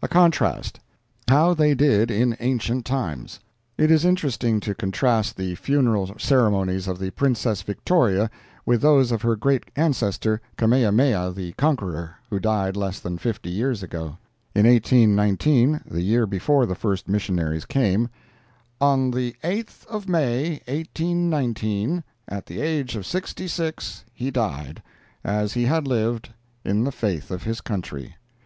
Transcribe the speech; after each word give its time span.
A 0.00 0.08
CONTRAST—HOW 0.08 1.52
THEY 1.52 1.74
DID 1.74 2.10
IN 2.10 2.32
ANCIENT 2.40 2.86
TIMES 2.86 3.40
It 3.76 3.90
is 3.90 4.06
interesting 4.06 4.58
to 4.60 4.74
contrast 4.74 5.36
the 5.36 5.54
funeral 5.54 6.14
ceremonies 6.18 6.88
of 6.88 6.98
the 6.98 7.10
Princess 7.10 7.60
Victoria 7.60 8.30
with 8.64 8.80
those 8.80 9.12
of 9.12 9.20
her 9.20 9.36
great 9.36 9.70
ancestor 9.76 10.40
Kamehameha 10.56 11.32
the 11.36 11.52
Conqueror, 11.58 12.16
who 12.30 12.40
died 12.40 12.74
less 12.74 13.00
than 13.00 13.18
fifty 13.18 13.50
years 13.50 13.82
ago—in 13.82 14.66
1819, 14.66 15.82
the 15.84 16.00
year 16.00 16.26
before 16.26 16.64
the 16.64 16.74
first 16.74 17.06
missionaries 17.06 17.66
came: 17.66 18.08
"On 18.80 19.10
the 19.10 19.36
8th 19.44 19.84
of 19.88 20.08
May, 20.08 20.62
1819, 20.68 22.02
at 22.28 22.46
the 22.46 22.62
age 22.62 22.96
of 22.96 23.04
sixty 23.04 23.46
six, 23.46 24.06
he 24.14 24.30
died, 24.30 24.82
as 25.22 25.52
he 25.52 25.64
had 25.66 25.86
lived, 25.86 26.30
in 26.64 26.84
the 26.84 26.90
faith 26.92 27.30
of 27.30 27.42
his 27.42 27.60
country. 27.60 28.14